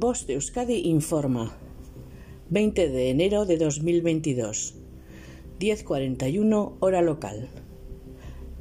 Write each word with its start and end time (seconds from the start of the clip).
Voz 0.00 0.28
de 0.28 0.34
Euskadi 0.34 0.82
informa. 0.84 1.56
20 2.50 2.88
de 2.88 3.10
enero 3.10 3.46
de 3.46 3.56
2022. 3.56 4.76
10.41 5.58 6.76
hora 6.78 7.02
local. 7.02 7.48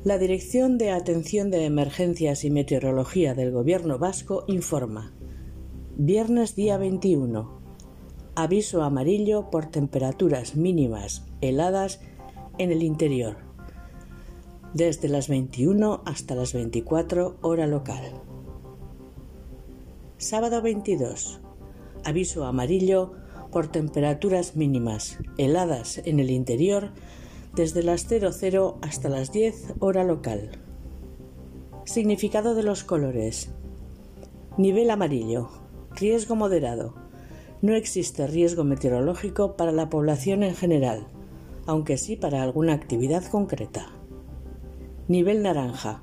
La 0.04 0.18
Dirección 0.18 0.79
de 0.79 0.89
Atención 0.89 1.52
de 1.52 1.65
Emergencias 1.65 2.43
y 2.43 2.50
Meteorología 2.50 3.36
del 3.36 3.52
Gobierno 3.52 4.00
Vasco 4.00 4.46
informa. 4.47 5.14
Viernes 5.96 6.55
día 6.55 6.79
21. 6.79 7.61
Aviso 8.33 8.82
amarillo 8.82 9.51
por 9.51 9.68
temperaturas 9.68 10.56
mínimas 10.56 11.28
heladas 11.42 12.01
en 12.57 12.71
el 12.71 12.82
interior. 12.82 13.38
Desde 14.74 15.07
las 15.07 15.28
21 15.28 16.01
hasta 16.04 16.33
las 16.33 16.54
24 16.54 17.38
hora 17.43 17.68
local. 17.68 18.24
Sábado 20.20 20.64
22. 20.64 21.42
Aviso 22.04 22.46
amarillo 22.46 23.12
por 23.52 23.68
temperaturas 23.68 24.56
mínimas 24.56 25.20
heladas 25.38 26.02
en 26.06 26.20
el 26.20 26.32
interior 26.32 26.90
desde 27.54 27.84
las 27.84 28.07
00 28.07 28.80
hasta 28.82 29.10
las 29.10 29.32
10 29.32 29.76
hora 29.78 30.04
local. 30.04 30.50
Significado 31.86 32.56
de 32.56 32.64
los 32.64 32.84
colores. 32.84 33.52
Nivel 34.58 34.90
amarillo. 34.90 35.50
Riesgo 35.92 36.36
moderado. 36.36 36.95
No 37.62 37.76
existe 37.76 38.26
riesgo 38.26 38.64
meteorológico 38.64 39.56
para 39.56 39.72
la 39.72 39.88
población 39.88 40.42
en 40.42 40.56
general, 40.56 41.06
aunque 41.68 41.98
sí 41.98 42.16
para 42.16 42.42
alguna 42.42 42.73
actividad 42.73 43.23
concreta. 43.26 43.92
Nivel 45.08 45.44
naranja. 45.44 46.02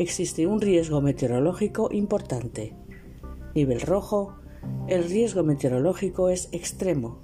Existe 0.00 0.48
un 0.48 0.60
riesgo 0.60 1.00
meteorológico 1.00 1.88
importante 1.92 2.74
Nivel 3.54 3.80
rojo, 3.80 4.34
el 4.88 5.04
riesgo 5.04 5.44
meteorológico 5.44 6.28
es 6.28 6.48
extremo. 6.52 7.20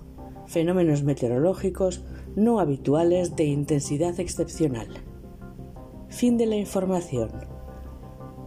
Fenómenos 0.46 1.02
meteorológicos 1.02 2.04
no 2.36 2.60
habituales 2.60 3.36
de 3.36 3.44
intensidad 3.44 4.18
excepcional. 4.20 4.88
Fin 6.08 6.38
de 6.38 6.46
la 6.46 6.56
información. 6.56 7.30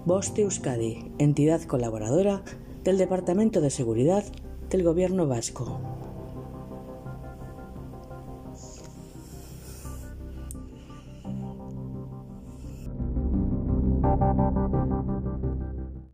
Boste 0.05 0.41
Euskadi, 0.41 1.11
entidad 1.17 1.61
colaboradora 1.63 2.43
del 2.83 2.97
Departamento 2.97 3.61
de 3.61 3.69
Seguridad 3.69 4.23
del 4.69 4.83
Gobierno 4.83 5.27
Vasco. 5.27 5.79